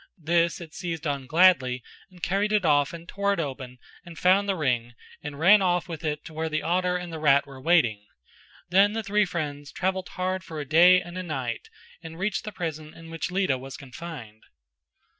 This 0.23 0.59
it 0.59 0.73
seized 0.73 1.05
on 1.05 1.27
gladly 1.27 1.83
and 2.09 2.23
carried 2.23 2.51
it 2.51 2.65
off 2.65 2.91
and 2.91 3.07
tore 3.07 3.33
it 3.33 3.39
open 3.39 3.77
and 4.03 4.17
found 4.17 4.49
the 4.49 4.55
ring 4.55 4.95
and 5.21 5.37
ran 5.37 5.61
off 5.61 5.87
with 5.87 6.03
it 6.03 6.25
to 6.25 6.33
where 6.33 6.49
the 6.49 6.63
otter 6.63 6.97
and 6.97 7.13
the 7.13 7.19
rat 7.19 7.45
were 7.45 7.61
waiting. 7.61 8.07
Then 8.69 8.93
the 8.93 9.03
three 9.03 9.25
friends 9.25 9.71
travelled 9.71 10.09
hard 10.09 10.43
for 10.43 10.59
a 10.59 10.65
day 10.65 10.99
and 10.99 11.19
a 11.19 11.21
night 11.21 11.69
and 12.01 12.17
reached 12.17 12.45
the 12.45 12.51
prison 12.51 12.95
in 12.95 13.11
which 13.11 13.29
Lita 13.29 13.59
was 13.59 13.77
confined. 13.77 14.41